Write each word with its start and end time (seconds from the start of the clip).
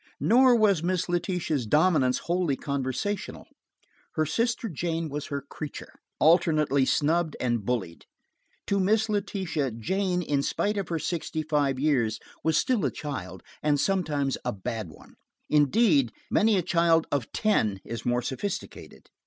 Nor 0.19 0.55
was 0.55 0.81
Miss 0.81 1.07
Letitia's 1.07 1.67
dominance 1.67 2.17
wholly 2.25 2.55
conversational. 2.55 3.45
Her 4.15 4.25
sister 4.25 4.67
Jane 4.67 5.09
was 5.09 5.27
her 5.27 5.43
creature, 5.43 5.93
alternately 6.19 6.85
snubbed 6.85 7.37
and 7.39 7.63
bullied. 7.63 8.07
To 8.65 8.79
Miss 8.79 9.09
Letitia, 9.09 9.69
Jane, 9.69 10.23
in 10.23 10.41
spite 10.41 10.77
of 10.77 10.89
her 10.89 10.97
sixty 10.97 11.43
five 11.43 11.77
years, 11.77 12.19
was 12.43 12.57
still 12.57 12.83
a 12.83 12.89
child, 12.91 13.43
and 13.61 13.79
sometimes 13.79 14.39
a 14.43 14.51
bad 14.53 14.89
one. 14.89 15.17
Indeed 15.51 16.11
many 16.31 16.57
a 16.57 16.63
child 16.63 17.05
of 17.11 17.31
ten 17.31 17.79
is 17.85 18.03
more 18.03 18.23
sophisticated. 18.23 19.11